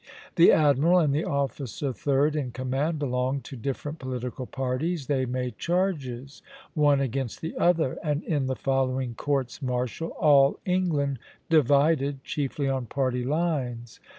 The 0.35 0.51
admiral 0.51 0.97
and 0.97 1.13
the 1.13 1.25
officer 1.25 1.93
third 1.93 2.35
in 2.35 2.49
command 2.49 2.97
belonged 2.97 3.43
to 3.43 3.55
different 3.55 3.99
political 3.99 4.47
parties; 4.47 5.05
they 5.05 5.27
made 5.27 5.59
charges, 5.59 6.41
one 6.73 6.99
against 6.99 7.39
the 7.41 7.55
other, 7.55 7.99
and 8.03 8.23
in 8.23 8.47
the 8.47 8.55
following 8.55 9.13
courts 9.13 9.61
martial 9.61 10.09
all 10.19 10.57
England 10.65 11.19
divided, 11.51 12.23
chiefly 12.23 12.67
on 12.67 12.87
party 12.87 13.23
lines. 13.23 13.99